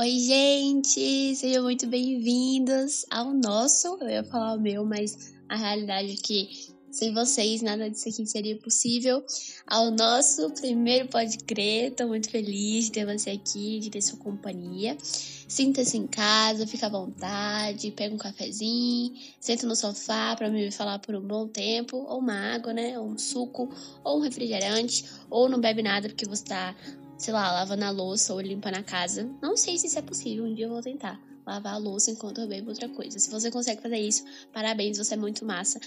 Oi, 0.00 0.18
gente! 0.18 1.36
Sejam 1.36 1.64
muito 1.64 1.86
bem-vindos 1.86 3.04
ao 3.10 3.34
nosso. 3.34 3.98
Eu 4.00 4.08
ia 4.08 4.24
falar 4.24 4.54
o 4.54 4.58
meu, 4.58 4.82
mas 4.82 5.34
a 5.46 5.56
realidade 5.56 6.12
é 6.12 6.16
que 6.16 6.48
sem 6.90 7.12
vocês 7.12 7.60
nada 7.60 7.90
disso 7.90 8.08
aqui 8.08 8.26
seria 8.26 8.56
possível. 8.56 9.22
Ao 9.66 9.90
nosso 9.90 10.50
primeiro 10.54 11.06
Pode 11.08 11.36
Crer, 11.44 11.94
tô 11.94 12.08
muito 12.08 12.30
feliz 12.30 12.86
de 12.86 12.92
ter 12.92 13.04
você 13.04 13.28
aqui, 13.28 13.78
de 13.78 13.90
ter 13.90 14.00
sua 14.00 14.18
companhia. 14.18 14.96
Sinta-se 15.02 15.98
em 15.98 16.06
casa, 16.06 16.66
fica 16.66 16.86
à 16.86 16.90
vontade, 16.90 17.90
pega 17.90 18.14
um 18.14 18.18
cafezinho, 18.18 19.12
senta 19.38 19.66
no 19.66 19.76
sofá 19.76 20.34
para 20.34 20.48
me 20.48 20.70
falar 20.72 20.98
por 21.00 21.14
um 21.14 21.20
bom 21.20 21.46
tempo, 21.46 21.98
ou 22.08 22.20
uma 22.20 22.54
água, 22.54 22.72
né? 22.72 22.98
Ou 22.98 23.06
um 23.06 23.18
suco, 23.18 23.68
ou 24.02 24.18
um 24.18 24.22
refrigerante, 24.22 25.04
ou 25.28 25.46
não 25.46 25.60
bebe 25.60 25.82
nada 25.82 26.08
porque 26.08 26.26
você 26.26 26.44
tá 26.44 26.74
sei 27.20 27.34
lá, 27.34 27.52
lavando 27.52 27.84
a 27.84 27.90
louça 27.90 28.32
ou 28.32 28.40
limpando 28.40 28.76
a 28.76 28.82
casa. 28.82 29.28
Não 29.42 29.54
sei 29.54 29.78
se 29.78 29.86
isso 29.88 29.98
é 29.98 30.02
possível, 30.02 30.44
um 30.44 30.54
dia 30.54 30.64
eu 30.64 30.70
vou 30.70 30.80
tentar 30.80 31.20
lavar 31.46 31.74
a 31.74 31.76
louça 31.76 32.10
enquanto 32.10 32.40
eu 32.40 32.48
bebo 32.48 32.70
outra 32.70 32.88
coisa. 32.88 33.18
Se 33.18 33.30
você 33.30 33.50
consegue 33.50 33.82
fazer 33.82 33.98
isso, 33.98 34.24
parabéns, 34.52 34.96
você 34.96 35.14
é 35.14 35.16
muito 35.18 35.44
massa. 35.44 35.78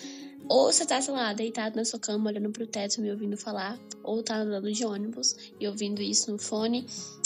Ou 0.47 0.71
você 0.71 0.85
tá, 0.85 1.01
sei 1.01 1.11
lá, 1.11 1.33
deitado 1.33 1.75
na 1.75 1.85
sua 1.85 1.99
cama, 1.99 2.29
olhando 2.29 2.51
pro 2.51 2.67
teto, 2.67 3.01
me 3.01 3.09
ouvindo 3.09 3.35
falar, 3.35 3.79
ou 4.03 4.21
tá 4.21 4.37
andando 4.37 4.71
de 4.71 4.85
ônibus 4.85 5.35
e 5.59 5.67
ouvindo 5.67 6.03
isso 6.03 6.31
no 6.31 6.37
fone, 6.37 6.85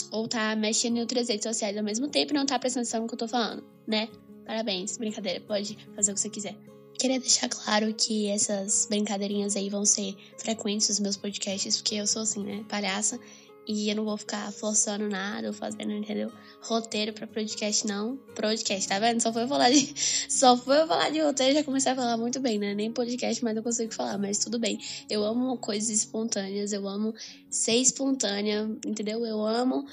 ou 0.09 0.25
tá 0.25 0.55
mexendo 0.55 0.97
em 0.97 1.01
outras 1.01 1.27
redes 1.27 1.43
sociais 1.43 1.75
ao 1.75 1.83
mesmo 1.83 2.07
tempo 2.07 2.31
e 2.31 2.35
não 2.35 2.45
tá 2.45 2.57
prestando 2.57 2.83
atenção 2.83 3.01
no 3.01 3.07
que 3.07 3.13
eu 3.13 3.19
tô 3.19 3.27
falando, 3.27 3.61
né? 3.85 4.07
Parabéns, 4.45 4.97
brincadeira, 4.97 5.41
pode 5.41 5.77
fazer 5.93 6.11
o 6.11 6.13
que 6.13 6.21
você 6.21 6.29
quiser. 6.29 6.55
Queria 6.97 7.19
deixar 7.19 7.49
claro 7.49 7.93
que 7.93 8.27
essas 8.27 8.87
brincadeirinhas 8.89 9.57
aí 9.57 9.69
vão 9.69 9.85
ser 9.85 10.15
frequentes 10.37 10.87
nos 10.87 10.99
meus 11.01 11.17
podcasts, 11.17 11.77
porque 11.77 11.95
eu 11.95 12.07
sou 12.07 12.21
assim, 12.21 12.43
né? 12.43 12.63
Palhaça. 12.69 13.19
E 13.67 13.89
eu 13.89 13.95
não 13.97 14.05
vou 14.05 14.15
ficar 14.15 14.49
forçando 14.53 15.09
nada 15.09 15.47
ou 15.47 15.53
fazendo, 15.53 15.91
entendeu? 15.91 16.31
Roteiro 16.61 17.11
pra 17.11 17.27
podcast, 17.27 17.85
não. 17.85 18.15
Podcast, 18.33 18.87
tá 18.87 18.97
vendo? 18.97 19.21
Só 19.21 19.33
foi 19.33 19.43
eu 19.43 19.47
falar 19.47 19.69
de. 19.69 19.93
Só 20.31 20.55
foi 20.55 20.81
eu 20.81 20.87
falar 20.87 21.09
de 21.09 21.19
roteiro 21.19 21.53
já 21.53 21.63
comecei 21.65 21.91
a 21.91 21.95
falar 21.95 22.15
muito 22.15 22.39
bem, 22.39 22.57
né? 22.57 22.73
Nem 22.73 22.91
podcast, 22.91 23.43
mas 23.43 23.57
eu 23.57 23.63
consigo 23.63 23.93
falar, 23.93 24.17
mas 24.17 24.37
tudo 24.37 24.57
bem. 24.57 24.79
Eu 25.09 25.25
amo 25.25 25.57
coisas 25.57 25.89
espontâneas, 25.89 26.71
eu 26.71 26.87
amo 26.87 27.13
ser 27.49 27.75
espontânea, 27.75 28.69
entendeu? 28.85 29.25
Eu 29.25 29.45
amo 29.45 29.85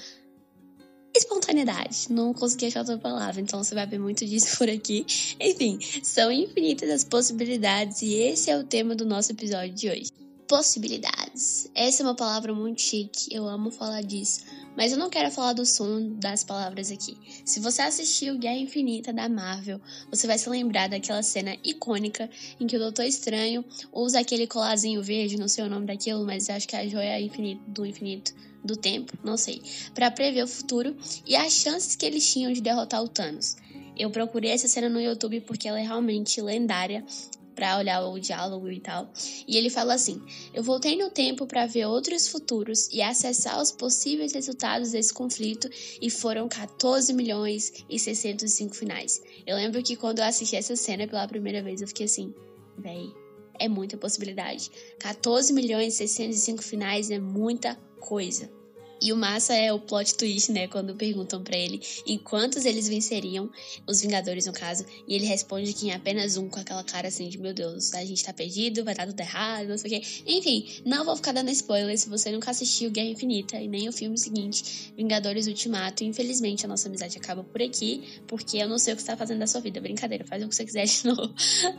espontaneidade. 1.13 2.07
Não 2.09 2.33
consegui 2.33 2.67
achar 2.67 2.79
outra 2.79 2.97
palavra, 2.97 3.41
então 3.41 3.61
você 3.61 3.75
vai 3.75 3.85
ver 3.85 3.99
muito 3.99 4.25
disso 4.25 4.55
por 4.57 4.69
aqui. 4.69 5.05
Enfim, 5.37 5.79
são 6.01 6.31
infinitas 6.31 6.89
as 6.89 7.03
possibilidades 7.03 8.01
e 8.01 8.13
esse 8.13 8.49
é 8.49 8.57
o 8.57 8.63
tema 8.63 8.95
do 8.95 9.05
nosso 9.05 9.33
episódio 9.33 9.73
de 9.73 9.89
hoje 9.89 10.24
possibilidades. 10.47 11.69
Essa 11.73 12.03
é 12.03 12.05
uma 12.05 12.15
palavra 12.15 12.53
muito 12.53 12.81
chique, 12.81 13.33
eu 13.33 13.47
amo 13.47 13.71
falar 13.71 14.01
disso, 14.01 14.41
mas 14.77 14.91
eu 14.91 14.97
não 14.97 15.09
quero 15.09 15.31
falar 15.31 15.53
do 15.53 15.65
som 15.65 16.13
das 16.19 16.43
palavras 16.43 16.91
aqui. 16.91 17.17
Se 17.43 17.59
você 17.59 17.81
assistiu 17.81 18.37
Guerra 18.37 18.57
Infinita 18.57 19.11
da 19.11 19.27
Marvel, 19.27 19.79
você 20.09 20.27
vai 20.27 20.37
se 20.37 20.49
lembrar 20.49 20.89
daquela 20.89 21.23
cena 21.23 21.55
icônica 21.63 22.29
em 22.59 22.67
que 22.67 22.75
o 22.75 22.79
Doutor 22.79 23.05
Estranho 23.05 23.65
usa 23.91 24.19
aquele 24.19 24.47
colarzinho 24.47 25.01
verde, 25.01 25.39
não 25.39 25.47
sei 25.47 25.63
o 25.63 25.69
nome 25.69 25.87
daquilo, 25.87 26.25
mas 26.25 26.49
acho 26.49 26.67
que 26.67 26.75
é 26.75 26.79
a 26.79 26.87
joia 26.87 27.19
infinito, 27.19 27.61
do 27.67 27.85
infinito 27.85 28.33
do 28.63 28.75
tempo, 28.75 29.13
não 29.23 29.37
sei, 29.37 29.61
para 29.93 30.09
prever 30.09 30.43
o 30.43 30.47
futuro 30.47 30.95
e 31.25 31.35
as 31.35 31.53
chances 31.53 31.95
que 31.95 32.05
eles 32.05 32.27
tinham 32.27 32.51
de 32.51 32.61
derrotar 32.61 33.03
o 33.03 33.07
Thanos. 33.07 33.55
Eu 33.97 34.09
procurei 34.09 34.51
essa 34.51 34.67
cena 34.67 34.89
no 34.89 34.99
YouTube 34.99 35.41
porque 35.41 35.67
ela 35.67 35.79
é 35.79 35.83
realmente 35.83 36.41
lendária 36.41 37.05
para 37.55 37.77
olhar 37.77 38.05
o 38.05 38.19
diálogo 38.19 38.69
e 38.69 38.79
tal. 38.79 39.11
E 39.47 39.57
ele 39.57 39.69
fala 39.69 39.93
assim: 39.93 40.21
Eu 40.53 40.61
voltei 40.61 40.95
no 40.95 41.09
tempo 41.09 41.47
para 41.47 41.65
ver 41.65 41.85
outros 41.85 42.27
futuros 42.27 42.89
e 42.91 43.01
acessar 43.01 43.59
os 43.61 43.71
possíveis 43.71 44.33
resultados 44.33 44.91
desse 44.91 45.13
conflito, 45.13 45.69
e 46.01 46.09
foram 46.09 46.47
14 46.47 47.13
milhões 47.13 47.73
e 47.89 47.97
605 47.97 48.75
finais. 48.75 49.21
Eu 49.47 49.55
lembro 49.55 49.81
que 49.81 49.95
quando 49.95 50.19
eu 50.19 50.25
assisti 50.25 50.55
essa 50.55 50.75
cena 50.75 51.07
pela 51.07 51.27
primeira 51.27 51.63
vez, 51.63 51.81
eu 51.81 51.87
fiquei 51.87 52.05
assim: 52.05 52.33
véi, 52.77 53.11
é 53.57 53.67
muita 53.67 53.97
possibilidade. 53.97 54.69
14 54.99 55.53
milhões 55.53 55.93
e 55.95 56.07
605 56.07 56.61
finais 56.61 57.09
é 57.09 57.19
muita 57.19 57.75
coisa. 57.99 58.49
E 59.01 59.11
o 59.11 59.15
massa 59.15 59.53
é 59.53 59.73
o 59.73 59.79
plot 59.79 60.15
twist, 60.15 60.51
né? 60.51 60.67
Quando 60.67 60.95
perguntam 60.95 61.43
para 61.43 61.57
ele 61.57 61.81
em 62.07 62.17
quantos 62.17 62.65
eles 62.65 62.87
venceriam, 62.87 63.49
os 63.87 64.01
Vingadores 64.01 64.45
no 64.45 64.53
caso, 64.53 64.85
e 65.07 65.15
ele 65.15 65.25
responde 65.25 65.73
que 65.73 65.87
em 65.87 65.91
apenas 65.91 66.37
um, 66.37 66.47
com 66.49 66.59
aquela 66.59 66.83
cara 66.83 67.07
assim 67.07 67.27
de: 67.29 67.37
Meu 67.37 67.53
Deus, 67.53 67.93
a 67.93 68.05
gente 68.05 68.23
tá 68.23 68.33
perdido, 68.33 68.83
vai 68.83 68.95
dar 68.95 69.07
tudo 69.07 69.19
errado, 69.19 69.67
não 69.67 69.77
sei 69.77 69.97
o 69.97 70.01
quê. 70.01 70.07
Enfim, 70.25 70.81
não 70.85 71.03
vou 71.03 71.15
ficar 71.15 71.31
dando 71.31 71.49
spoiler 71.51 71.97
se 71.97 72.09
você 72.09 72.31
nunca 72.31 72.51
assistiu 72.51 72.91
Guerra 72.91 73.09
Infinita 73.09 73.57
e 73.57 73.67
nem 73.67 73.89
o 73.89 73.93
filme 73.93 74.17
seguinte, 74.17 74.93
Vingadores 74.95 75.47
Ultimato. 75.47 76.03
Infelizmente, 76.03 76.65
a 76.65 76.67
nossa 76.67 76.87
amizade 76.87 77.17
acaba 77.17 77.43
por 77.43 77.61
aqui, 77.61 78.21
porque 78.27 78.57
eu 78.57 78.69
não 78.69 78.77
sei 78.77 78.93
o 78.93 78.95
que 78.95 79.01
você 79.01 79.07
tá 79.07 79.17
fazendo 79.17 79.39
da 79.39 79.47
sua 79.47 79.61
vida. 79.61 79.81
Brincadeira, 79.81 80.25
faz 80.25 80.43
o 80.43 80.47
que 80.47 80.55
você 80.55 80.65
quiser 80.65 80.85
de 80.85 81.05
novo. 81.07 81.33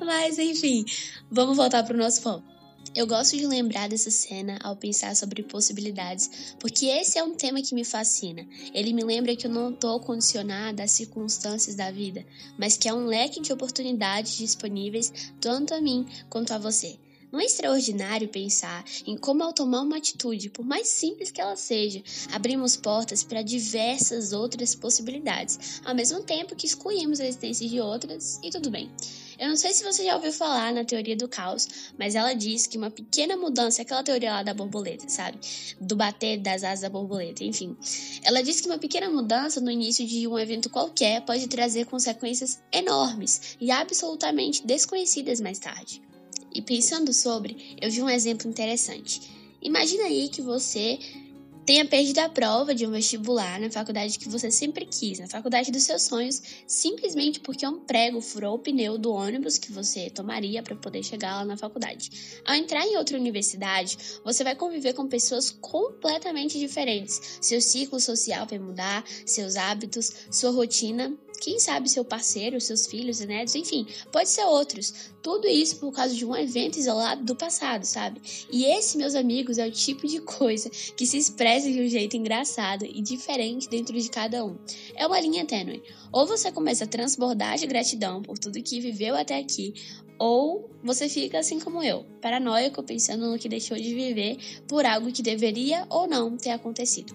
Mas 0.05 0.39
enfim, 0.39 0.85
vamos 1.31 1.57
voltar 1.57 1.83
pro 1.85 1.97
nosso 1.97 2.21
foco. 2.21 2.56
Eu 2.95 3.07
gosto 3.07 3.37
de 3.37 3.47
lembrar 3.47 3.89
dessa 3.89 4.11
cena 4.11 4.59
ao 4.63 4.77
pensar 4.77 5.15
sobre 5.15 5.43
possibilidades, 5.43 6.55
porque 6.59 6.87
esse 6.87 7.19
é 7.19 7.25
um 7.25 7.35
tema 7.35 7.61
que 7.61 7.75
me 7.75 7.85
fascina. 7.85 8.47
Ele 8.73 8.93
me 8.93 9.05
lembra 9.05 9.37
que 9.37 9.47
eu 9.47 9.51
não 9.51 9.71
estou 9.71 10.01
condicionada 10.01 10.83
às 10.83 10.93
circunstâncias 10.93 11.75
da 11.75 11.91
vida, 11.91 12.25
mas 12.59 12.77
que 12.77 12.89
há 12.89 12.95
um 12.95 13.07
leque 13.07 13.41
de 13.41 13.53
oportunidades 13.53 14.37
disponíveis 14.37 15.13
tanto 15.41 15.75
a 15.75 15.81
mim 15.81 16.07
quanto 16.31 16.53
a 16.53 16.59
você. 16.59 16.99
Não 17.31 17.41
é 17.41 17.45
extraordinário 17.45 18.29
pensar 18.29 18.85
em 19.07 19.17
como 19.17 19.43
ao 19.43 19.53
tomar 19.53 19.83
uma 19.83 19.99
atitude, 19.99 20.49
por 20.49 20.65
mais 20.65 20.89
simples 20.89 21.31
que 21.31 21.41
ela 21.41 21.57
seja, 21.57 22.03
abrimos 22.33 22.77
portas 22.77 23.23
para 23.23 23.43
diversas 23.43 24.33
outras 24.33 24.75
possibilidades, 24.75 25.83
ao 25.85 25.95
mesmo 25.95 26.23
tempo 26.23 26.57
que 26.57 26.67
excluímos 26.67 27.21
a 27.21 27.27
existência 27.27 27.69
de 27.69 27.81
outras 27.81 28.41
e 28.43 28.51
tudo 28.51 28.71
bem. 28.71 28.91
Eu 29.39 29.49
não 29.49 29.57
sei 29.57 29.73
se 29.73 29.85
você 29.85 30.05
já 30.05 30.15
ouviu 30.17 30.33
falar 30.33 30.73
na 30.73 30.85
teoria 30.85 31.17
do 31.17 31.29
caos, 31.29 31.93
mas 31.99 32.15
ela 32.15 32.33
diz 32.33 32.67
que 32.67 32.79
uma 32.79 32.91
pequena 32.91 33.37
mudança, 33.37 33.83
aquela 33.83 34.03
teoria 34.03 34.33
lá 34.33 34.43
da 34.43 34.55
borboleta, 34.55 35.09
sabe? 35.09 35.39
Do 35.81 35.95
bater 35.95 36.39
das 36.39 36.65
asas 36.65 36.81
da 36.81 36.89
borboleta, 36.89 37.45
enfim. 37.45 37.77
Ela 38.23 38.43
diz 38.43 38.61
que 38.61 38.67
uma 38.67 38.79
pequena 38.79 39.11
mudança 39.11 39.61
no 39.61 39.71
início 39.71 40.07
de 40.07 40.27
um 40.27 40.39
evento 40.39 40.71
qualquer 40.71 41.21
pode 41.23 41.47
trazer 41.49 41.85
consequências 41.85 42.63
enormes 42.73 43.57
e 43.61 43.71
absolutamente 43.71 44.67
desconhecidas 44.67 45.41
mais 45.41 45.59
tarde. 45.59 46.03
E 46.55 46.63
pensando 46.63 47.13
sobre, 47.13 47.77
eu 47.81 47.91
vi 47.91 48.03
um 48.03 48.09
exemplo 48.09 48.49
interessante. 48.49 49.21
Imagina 49.61 50.05
aí 50.05 50.29
que 50.29 50.41
você 50.41 50.99
tenha 51.67 51.85
perdido 51.85 52.21
a 52.21 52.29
prova 52.29 52.73
de 52.73 52.87
um 52.87 52.93
vestibular 52.93 53.59
na 53.59 53.69
faculdade 53.69 54.21
que 54.21 54.29
você 54.29 54.53
sempre 54.53 54.87
quis, 54.87 55.19
na 55.19 55.27
faculdade 55.27 55.73
dos 55.73 55.83
seus 55.83 56.03
sonhos, 56.03 56.41
simplesmente 56.65 57.41
porque 57.41 57.67
um 57.67 57.81
prego 57.81 58.21
furou 58.21 58.55
o 58.55 58.59
pneu 58.61 58.97
do 58.97 59.13
ônibus 59.13 59.59
que 59.59 59.73
você 59.73 60.09
tomaria 60.09 60.63
para 60.63 60.77
poder 60.77 61.03
chegar 61.03 61.35
lá 61.35 61.45
na 61.45 61.57
faculdade. 61.57 62.41
Ao 62.45 62.55
entrar 62.55 62.87
em 62.87 62.97
outra 62.97 63.19
universidade, 63.19 63.99
você 64.25 64.45
vai 64.45 64.55
conviver 64.55 64.93
com 64.93 65.09
pessoas 65.09 65.51
completamente 65.51 66.57
diferentes. 66.57 67.39
Seu 67.41 67.61
ciclo 67.61 67.99
social 67.99 68.47
vai 68.47 68.61
mudar, 68.61 69.05
seus 69.27 69.57
hábitos, 69.57 70.13
sua 70.31 70.53
rotina 70.53 71.19
quem 71.41 71.61
sabe 71.61 71.89
seu 71.89 72.05
parceiro, 72.05 72.61
seus 72.61 72.87
filhos 72.87 73.21
e 73.21 73.27
netos, 73.27 73.55
enfim, 73.55 73.87
pode 74.11 74.29
ser 74.29 74.45
outros. 74.45 74.93
Tudo 75.23 75.47
isso 75.47 75.77
por 75.77 75.93
causa 75.93 76.15
de 76.15 76.25
um 76.25 76.35
evento 76.35 76.79
isolado 76.79 77.25
do 77.25 77.37
passado, 77.37 77.85
sabe? 77.85 78.21
E 78.51 78.65
esse, 78.65 78.97
meus 78.97 79.15
amigos, 79.15 79.59
é 79.59 79.67
o 79.67 79.71
tipo 79.71 80.07
de 80.07 80.21
coisa 80.21 80.71
que 80.71 81.07
se 81.07 81.19
expressa 81.19 81.56
de 81.65 81.81
um 81.81 81.89
jeito 81.89 82.17
engraçado 82.17 82.85
e 82.85 83.01
diferente 83.01 83.69
dentro 83.69 83.99
de 83.99 84.09
cada 84.09 84.45
um. 84.45 84.57
É 84.95 85.07
uma 85.07 85.21
linha 85.21 85.45
tênue. 85.45 85.83
Ou 86.13 86.27
você 86.27 86.53
começa 86.53 86.85
a 86.85 86.87
transbordar 86.87 87.59
de 87.59 87.67
gratidão 87.67 88.23
por 88.23 88.39
tudo 88.39 88.63
que 88.63 88.81
viveu 88.81 89.17
até 89.17 89.39
aqui, 89.39 89.75
ou 90.19 90.71
você 90.83 91.09
fica 91.09 91.39
assim 91.39 91.61
como 91.61 91.83
eu, 91.83 92.05
paranoico 92.21 92.83
pensando 92.83 93.31
no 93.31 93.39
que 93.39 93.49
deixou 93.49 93.77
de 93.77 93.95
viver 93.95 94.39
por 94.67 94.87
algo 94.87 95.13
que 95.13 95.23
deveria 95.23 95.87
ou 95.91 96.07
não 96.07 96.37
ter 96.37 96.51
acontecido. 96.51 97.15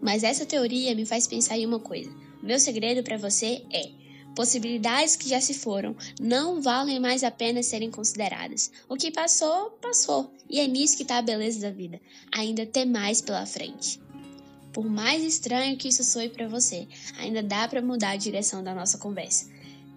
Mas 0.00 0.24
essa 0.24 0.46
teoria 0.46 0.94
me 0.94 1.04
faz 1.04 1.26
pensar 1.26 1.58
em 1.58 1.66
uma 1.66 1.78
coisa. 1.78 2.10
Meu 2.42 2.58
segredo 2.58 3.02
para 3.02 3.18
você 3.18 3.62
é: 3.70 3.99
possibilidades 4.34 5.16
que 5.16 5.28
já 5.28 5.40
se 5.40 5.54
foram 5.54 5.96
não 6.20 6.60
valem 6.60 7.00
mais 7.00 7.22
a 7.22 7.30
pena 7.30 7.62
serem 7.62 7.90
consideradas. 7.90 8.70
O 8.88 8.96
que 8.96 9.10
passou, 9.10 9.70
passou. 9.82 10.32
E 10.48 10.60
é 10.60 10.66
nisso 10.66 10.96
que 10.96 11.02
está 11.02 11.18
a 11.18 11.22
beleza 11.22 11.60
da 11.60 11.70
vida. 11.70 12.00
Ainda 12.32 12.66
tem 12.66 12.86
mais 12.86 13.20
pela 13.20 13.46
frente. 13.46 14.00
Por 14.72 14.88
mais 14.88 15.22
estranho 15.22 15.76
que 15.76 15.88
isso 15.88 16.04
soe 16.04 16.28
para 16.28 16.48
você, 16.48 16.86
ainda 17.18 17.42
dá 17.42 17.66
para 17.66 17.82
mudar 17.82 18.10
a 18.10 18.16
direção 18.16 18.62
da 18.62 18.74
nossa 18.74 18.98
conversa. 18.98 19.46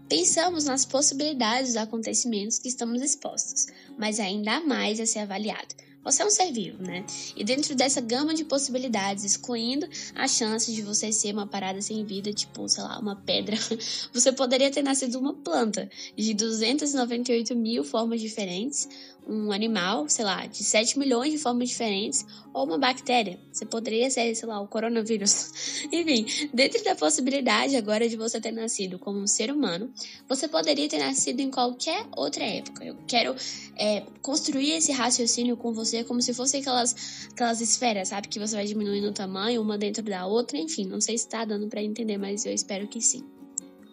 Pensamos 0.10 0.66
nas 0.66 0.86
possibilidades 0.86 1.70
dos 1.70 1.78
acontecimentos 1.78 2.60
que 2.60 2.68
estamos 2.68 3.02
expostos, 3.02 3.68
mas 3.98 4.20
ainda 4.20 4.58
há 4.58 4.60
mais 4.62 5.00
a 5.00 5.06
ser 5.06 5.20
avaliado. 5.20 5.76
Você 6.04 6.22
é 6.22 6.26
um 6.26 6.30
ser 6.30 6.52
vivo, 6.52 6.84
né? 6.84 7.06
E 7.36 7.44
dentro 7.44 7.76
dessa 7.76 8.02
gama 8.02 8.34
de 8.34 8.44
possibilidades, 8.44 9.24
excluindo 9.24 9.88
a 10.14 10.28
chance 10.28 10.72
de 10.72 10.82
você 10.82 11.12
ser 11.12 11.34
uma 11.34 11.48
parada 11.48 11.82
sem 11.82 12.04
vida, 12.04 12.34
tipo, 12.34 12.68
sei 12.68 12.84
lá, 12.84 13.00
uma 13.00 13.16
pedra, 13.16 13.56
você 14.12 14.32
poderia 14.32 14.70
ter 14.70 14.84
nascido 14.84 15.18
uma 15.18 15.34
planta 15.34 15.90
de 16.16 16.34
298 16.34 17.56
mil 17.56 17.84
formas 17.84 18.20
diferentes, 18.20 18.90
um 19.28 19.52
animal, 19.52 20.10
sei 20.10 20.26
lá, 20.26 20.46
de 20.46 20.64
7 20.64 21.00
milhões 21.00 21.32
de 21.32 21.38
formas 21.38 21.70
diferentes, 21.70 22.26
ou 22.54 22.66
uma 22.66 22.78
bactéria. 22.78 23.40
Você 23.52 23.66
poderia 23.66 24.10
ser, 24.10 24.36
sei 24.36 24.48
lá, 24.48 24.60
o 24.60 24.68
coronavírus. 24.68 25.52
Enfim, 25.92 26.26
dentro 26.54 26.84
da 26.84 26.96
possibilidade 26.96 27.76
agora 27.76 28.08
de 28.08 28.18
você 28.18 28.42
ter 28.42 28.52
nascido 28.52 29.00
como 29.00 29.20
um 29.20 29.28
ser 29.28 29.52
humano, 29.52 29.92
você 30.28 30.48
poderia 30.48 30.88
ter 30.90 31.00
nascido 31.00 31.40
em 31.40 31.50
qualquer 31.50 32.06
outra 32.16 32.44
época. 32.44 32.84
Eu 32.84 32.98
quero 33.08 33.36
é, 33.76 34.04
construir 34.22 34.72
esse 34.74 34.92
raciocínio 34.92 35.56
com 35.56 35.74
você 35.74 35.93
como 36.02 36.22
se 36.22 36.34
fosse 36.34 36.58
aquelas, 36.58 37.28
aquelas 37.32 37.60
esferas, 37.60 38.08
sabe? 38.08 38.30
Que 38.30 38.40
você 38.40 38.56
vai 38.56 38.66
diminuindo 38.66 39.10
o 39.10 39.14
tamanho, 39.14 39.62
uma 39.62 39.78
dentro 39.78 40.02
da 40.04 40.26
outra, 40.26 40.58
enfim, 40.58 40.86
não 40.86 41.02
sei 41.02 41.18
se 41.18 41.28
tá 41.28 41.44
dando 41.44 41.68
para 41.68 41.84
entender, 41.84 42.18
mas 42.18 42.46
eu 42.46 42.54
espero 42.54 42.88
que 42.88 43.02
sim. 43.02 43.24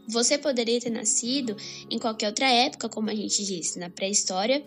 Você 0.08 0.38
poderia 0.38 0.80
ter 0.80 0.90
nascido 0.90 1.56
em 1.88 1.98
qualquer 1.98 2.28
outra 2.28 2.48
época, 2.48 2.88
como 2.88 3.10
a 3.10 3.14
gente 3.14 3.44
disse, 3.44 3.78
na 3.78 3.90
pré-história, 3.90 4.64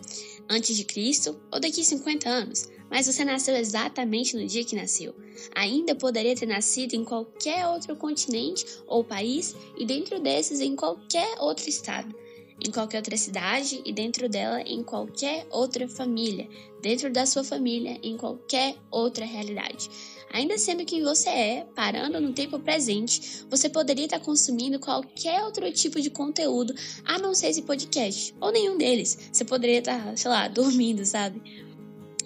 antes 0.48 0.76
de 0.76 0.84
Cristo 0.84 1.40
ou 1.52 1.60
daqui 1.60 1.80
a 1.80 1.84
50 1.84 2.28
anos, 2.28 2.68
mas 2.90 3.06
você 3.06 3.24
nasceu 3.24 3.54
exatamente 3.56 4.36
no 4.36 4.46
dia 4.46 4.64
que 4.64 4.76
nasceu. 4.76 5.14
Ainda 5.54 5.94
poderia 5.94 6.34
ter 6.34 6.46
nascido 6.46 6.94
em 6.94 7.04
qualquer 7.04 7.66
outro 7.66 7.96
continente 7.96 8.64
ou 8.86 9.04
país 9.04 9.54
e 9.76 9.84
dentro 9.84 10.20
desses 10.20 10.60
em 10.60 10.76
qualquer 10.76 11.36
outro 11.40 11.68
estado 11.68 12.14
em 12.60 12.70
qualquer 12.70 12.98
outra 12.98 13.16
cidade 13.16 13.80
e 13.84 13.92
dentro 13.92 14.28
dela 14.28 14.60
em 14.62 14.82
qualquer 14.82 15.46
outra 15.50 15.88
família, 15.88 16.48
dentro 16.80 17.10
da 17.10 17.26
sua 17.26 17.42
família 17.42 17.98
em 18.02 18.16
qualquer 18.16 18.76
outra 18.90 19.24
realidade. 19.24 19.88
Ainda 20.32 20.58
sendo 20.58 20.84
quem 20.84 21.02
você 21.02 21.28
é, 21.28 21.66
parando 21.76 22.20
no 22.20 22.32
tempo 22.32 22.58
presente, 22.58 23.44
você 23.48 23.68
poderia 23.68 24.06
estar 24.06 24.18
consumindo 24.18 24.80
qualquer 24.80 25.42
outro 25.44 25.70
tipo 25.72 26.00
de 26.00 26.10
conteúdo, 26.10 26.74
a 27.04 27.18
não 27.18 27.34
ser 27.34 27.48
esse 27.48 27.62
podcast, 27.62 28.34
ou 28.40 28.50
nenhum 28.50 28.76
deles. 28.76 29.30
Você 29.32 29.44
poderia 29.44 29.78
estar, 29.78 30.16
sei 30.16 30.30
lá, 30.30 30.48
dormindo, 30.48 31.04
sabe? 31.04 31.40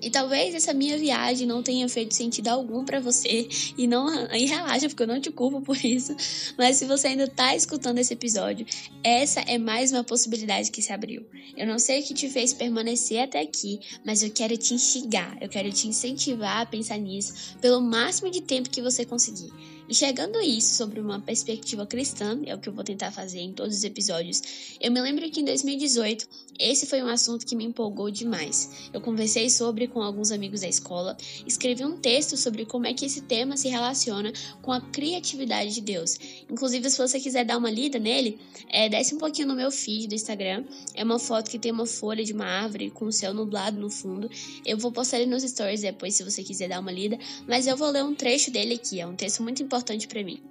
E 0.00 0.10
talvez 0.10 0.54
essa 0.54 0.72
minha 0.72 0.96
viagem 0.96 1.46
não 1.46 1.62
tenha 1.62 1.88
feito 1.88 2.14
sentido 2.14 2.48
algum 2.48 2.84
para 2.84 3.00
você 3.00 3.48
e 3.76 3.86
não 3.86 4.08
e 4.32 4.46
relaxa 4.46 4.88
porque 4.88 5.02
eu 5.02 5.06
não 5.06 5.20
te 5.20 5.30
culpo 5.30 5.60
por 5.60 5.76
isso, 5.84 6.14
mas 6.56 6.76
se 6.76 6.84
você 6.84 7.08
ainda 7.08 7.26
tá 7.28 7.54
escutando 7.54 7.98
esse 7.98 8.12
episódio, 8.12 8.66
essa 9.02 9.40
é 9.40 9.58
mais 9.58 9.92
uma 9.92 10.04
possibilidade 10.04 10.70
que 10.70 10.82
se 10.82 10.92
abriu. 10.92 11.24
Eu 11.56 11.66
não 11.66 11.78
sei 11.78 12.00
o 12.00 12.04
que 12.04 12.14
te 12.14 12.28
fez 12.28 12.52
permanecer 12.52 13.20
até 13.20 13.40
aqui, 13.40 13.80
mas 14.04 14.22
eu 14.22 14.30
quero 14.30 14.56
te 14.56 14.74
instigar, 14.74 15.36
eu 15.40 15.48
quero 15.48 15.70
te 15.72 15.88
incentivar 15.88 16.62
a 16.62 16.66
pensar 16.66 16.98
nisso 16.98 17.56
pelo 17.60 17.80
máximo 17.80 18.30
de 18.30 18.40
tempo 18.40 18.70
que 18.70 18.82
você 18.82 19.04
conseguir. 19.04 19.52
Enxergando 19.88 20.38
isso 20.40 20.74
sobre 20.74 21.00
uma 21.00 21.18
perspectiva 21.18 21.86
cristã, 21.86 22.38
é 22.44 22.54
o 22.54 22.58
que 22.58 22.68
eu 22.68 22.74
vou 22.74 22.84
tentar 22.84 23.10
fazer 23.10 23.40
em 23.40 23.54
todos 23.54 23.74
os 23.74 23.84
episódios, 23.84 24.42
eu 24.78 24.92
me 24.92 25.00
lembro 25.00 25.30
que 25.30 25.40
em 25.40 25.44
2018 25.46 26.28
esse 26.58 26.84
foi 26.84 27.02
um 27.02 27.06
assunto 27.06 27.46
que 27.46 27.56
me 27.56 27.64
empolgou 27.64 28.10
demais. 28.10 28.90
Eu 28.92 29.00
conversei 29.00 29.48
sobre 29.48 29.88
com 29.88 30.02
alguns 30.02 30.30
amigos 30.30 30.60
da 30.60 30.68
escola, 30.68 31.16
escrevi 31.46 31.86
um 31.86 31.96
texto 31.96 32.36
sobre 32.36 32.66
como 32.66 32.86
é 32.86 32.92
que 32.92 33.06
esse 33.06 33.22
tema 33.22 33.56
se 33.56 33.68
relaciona 33.68 34.30
com 34.60 34.72
a 34.72 34.80
criatividade 34.80 35.72
de 35.72 35.80
Deus. 35.80 36.18
Inclusive, 36.50 36.90
se 36.90 36.98
você 36.98 37.18
quiser 37.18 37.46
dar 37.46 37.56
uma 37.56 37.70
lida 37.70 37.98
nele, 37.98 38.38
é, 38.68 38.90
desce 38.90 39.14
um 39.14 39.18
pouquinho 39.18 39.48
no 39.48 39.54
meu 39.54 39.70
feed 39.70 40.08
do 40.08 40.14
Instagram. 40.14 40.64
É 40.94 41.02
uma 41.02 41.18
foto 41.18 41.50
que 41.50 41.58
tem 41.58 41.72
uma 41.72 41.86
folha 41.86 42.22
de 42.22 42.34
uma 42.34 42.44
árvore 42.44 42.90
com 42.90 43.06
o 43.06 43.12
céu 43.12 43.32
nublado 43.32 43.80
no 43.80 43.88
fundo. 43.88 44.28
Eu 44.66 44.76
vou 44.76 44.92
postar 44.92 45.18
ele 45.18 45.30
nos 45.30 45.44
stories 45.44 45.80
depois, 45.80 46.14
se 46.14 46.24
você 46.24 46.42
quiser 46.42 46.68
dar 46.68 46.80
uma 46.80 46.92
lida, 46.92 47.18
mas 47.46 47.66
eu 47.66 47.76
vou 47.76 47.88
ler 47.88 48.04
um 48.04 48.14
trecho 48.14 48.50
dele 48.50 48.74
aqui. 48.74 49.00
É 49.00 49.06
um 49.06 49.16
texto 49.16 49.42
muito 49.42 49.62
importante 49.62 49.77
importante 49.78 50.08
para 50.08 50.24
mim. 50.24 50.42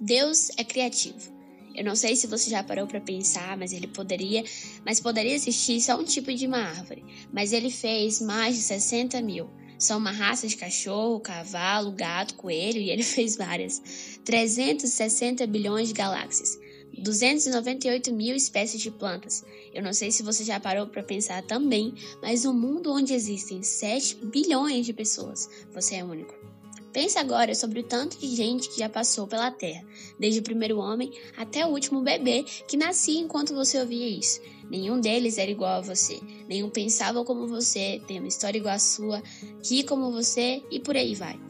Deus 0.00 0.50
é 0.56 0.62
criativo. 0.62 1.32
Eu 1.74 1.84
não 1.84 1.96
sei 1.96 2.14
se 2.14 2.28
você 2.28 2.48
já 2.50 2.62
parou 2.62 2.86
para 2.86 3.00
pensar, 3.00 3.56
mas 3.56 3.72
ele 3.72 3.88
poderia, 3.88 4.44
mas 4.84 5.00
poderia 5.00 5.34
existir 5.34 5.80
só 5.80 5.98
um 5.98 6.04
tipo 6.04 6.32
de 6.32 6.46
uma 6.46 6.58
árvore. 6.58 7.04
Mas 7.32 7.52
ele 7.52 7.70
fez 7.70 8.20
mais 8.20 8.54
de 8.54 8.62
60 8.62 9.20
mil. 9.22 9.50
São 9.78 9.98
uma 9.98 10.12
raça 10.12 10.46
de 10.46 10.56
cachorro, 10.56 11.18
cavalo, 11.18 11.90
gato, 11.90 12.34
coelho 12.34 12.78
e 12.78 12.90
ele 12.90 13.02
fez 13.02 13.36
várias. 13.36 13.82
360 14.24 15.44
bilhões 15.46 15.88
de 15.88 15.94
galáxias. 15.94 16.56
298 16.98 18.12
mil 18.12 18.36
espécies 18.36 18.80
de 18.80 18.90
plantas. 18.90 19.44
Eu 19.74 19.82
não 19.82 19.94
sei 19.94 20.12
se 20.12 20.22
você 20.22 20.44
já 20.44 20.60
parou 20.60 20.86
para 20.86 21.02
pensar 21.02 21.42
também, 21.42 21.94
mas 22.20 22.44
no 22.44 22.52
mundo 22.52 22.92
onde 22.92 23.14
existem 23.14 23.62
7 23.62 24.16
bilhões 24.26 24.86
de 24.86 24.92
pessoas, 24.92 25.48
você 25.72 25.96
é 25.96 26.04
único. 26.04 26.51
Pense 26.92 27.18
agora 27.18 27.54
sobre 27.54 27.80
o 27.80 27.84
tanto 27.84 28.18
de 28.18 28.36
gente 28.36 28.68
que 28.68 28.78
já 28.78 28.88
passou 28.88 29.26
pela 29.26 29.50
Terra, 29.50 29.82
desde 30.18 30.40
o 30.40 30.42
primeiro 30.42 30.78
homem 30.78 31.10
até 31.38 31.64
o 31.64 31.70
último 31.70 32.02
bebê 32.02 32.44
que 32.68 32.76
nascia 32.76 33.18
enquanto 33.18 33.54
você 33.54 33.80
ouvia 33.80 34.06
isso. 34.06 34.40
Nenhum 34.70 35.00
deles 35.00 35.38
era 35.38 35.50
igual 35.50 35.78
a 35.78 35.80
você, 35.80 36.20
nenhum 36.46 36.68
pensava 36.68 37.24
como 37.24 37.48
você, 37.48 38.00
tem 38.06 38.18
uma 38.18 38.28
história 38.28 38.58
igual 38.58 38.74
à 38.74 38.78
sua, 38.78 39.22
ri 39.64 39.82
como 39.84 40.12
você 40.12 40.62
e 40.70 40.80
por 40.80 40.94
aí 40.94 41.14
vai. 41.14 41.40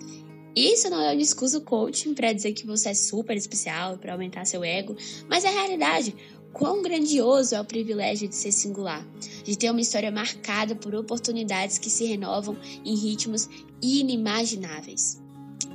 Isso 0.54 0.88
não 0.90 1.00
é 1.00 1.12
um 1.12 1.18
discurso 1.18 1.60
coaching 1.62 2.14
para 2.14 2.32
dizer 2.32 2.52
que 2.52 2.66
você 2.66 2.90
é 2.90 2.94
super 2.94 3.36
especial 3.36 3.98
para 3.98 4.12
aumentar 4.12 4.44
seu 4.44 4.62
ego, 4.62 4.94
mas 5.28 5.44
é 5.44 5.48
a 5.48 5.52
realidade. 5.52 6.14
Quão 6.52 6.82
grandioso 6.82 7.54
é 7.54 7.60
o 7.60 7.64
privilégio 7.64 8.28
de 8.28 8.36
ser 8.36 8.52
singular, 8.52 9.04
de 9.42 9.56
ter 9.56 9.70
uma 9.70 9.80
história 9.80 10.12
marcada 10.12 10.76
por 10.76 10.94
oportunidades 10.94 11.78
que 11.78 11.88
se 11.88 12.04
renovam 12.04 12.56
em 12.84 12.94
ritmos 12.94 13.48
inimagináveis. 13.80 15.22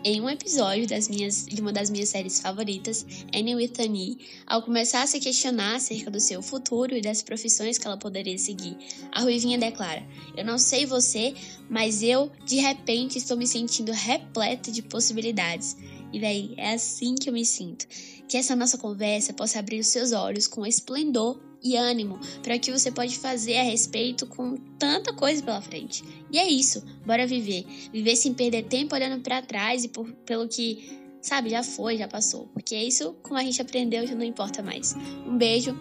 Em 0.10 0.22
um 0.22 0.30
episódio 0.30 0.88
das 0.88 1.10
minhas, 1.10 1.46
de 1.46 1.60
uma 1.60 1.74
das 1.74 1.90
minhas 1.90 2.08
séries 2.08 2.40
favoritas, 2.40 3.06
Annie 3.36 3.56
with 3.56 3.74
Annie, 3.78 4.18
ao 4.46 4.62
começar 4.62 5.02
a 5.02 5.06
se 5.06 5.20
questionar 5.20 5.76
acerca 5.76 6.10
do 6.10 6.18
seu 6.18 6.42
futuro 6.42 6.96
e 6.96 7.02
das 7.02 7.22
profissões 7.22 7.78
que 7.78 7.86
ela 7.86 7.98
poderia 7.98 8.38
seguir, 8.38 8.78
a 9.12 9.20
Ruivinha 9.20 9.58
declara: 9.58 10.08
Eu 10.38 10.46
não 10.46 10.58
sei 10.58 10.86
você, 10.86 11.36
mas 11.70 12.02
eu, 12.02 12.32
de 12.46 12.56
repente, 12.56 13.18
estou 13.18 13.36
me 13.36 13.46
sentindo 13.46 13.92
repleta 13.92 14.72
de 14.72 14.82
possibilidades. 14.82 15.76
E 16.12 16.20
daí, 16.20 16.54
é 16.58 16.74
assim 16.74 17.16
que 17.16 17.30
eu 17.30 17.34
me 17.34 17.46
sinto. 17.46 17.86
Que 18.28 18.38
essa 18.38 18.56
nossa 18.56 18.78
conversa 18.78 19.34
possa 19.34 19.60
abrir 19.60 19.80
os 19.80 19.88
seus 19.88 20.12
olhos 20.12 20.48
com 20.48 20.66
esplendor 20.66 21.40
e 21.64 21.76
ânimo 21.76 22.20
para 22.42 22.56
o 22.56 22.60
que 22.60 22.72
você 22.72 22.92
pode 22.92 23.18
fazer 23.18 23.58
a 23.58 23.64
respeito 23.64 24.26
com 24.26 24.56
tanta 24.78 25.14
coisa 25.14 25.42
pela 25.42 25.62
frente. 25.62 26.04
E 26.32 26.38
é 26.38 26.48
isso, 26.48 26.84
bora 27.06 27.28
viver. 27.28 27.66
Viver 27.92 28.16
sem 28.16 28.34
perder 28.34 28.64
tempo 28.64 28.96
olhando 28.96 29.22
para 29.22 29.42
trás 29.42 29.84
e 29.84 29.88
por, 29.88 30.12
pelo 30.26 30.48
que, 30.48 31.00
sabe, 31.22 31.50
já 31.50 31.64
foi, 31.64 31.98
já 31.98 32.08
passou. 32.08 32.48
Porque 32.54 32.76
é 32.76 32.84
isso, 32.84 33.14
como 33.24 33.40
a 33.40 33.44
gente 33.44 33.62
aprendeu, 33.62 34.06
já 34.06 34.16
não 34.16 34.24
importa 34.24 34.62
mais. 34.62 34.96
Um 35.26 35.38
beijo, 35.38 35.78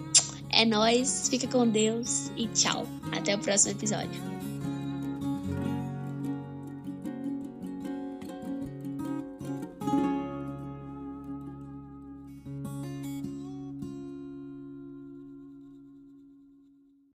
é 0.51 0.65
nós, 0.65 1.29
fica 1.29 1.47
com 1.47 1.69
Deus 1.69 2.31
e 2.37 2.49
tchau. 2.49 2.87
Até 3.13 3.35
o 3.35 3.39
próximo 3.39 3.73
episódio. 3.73 4.36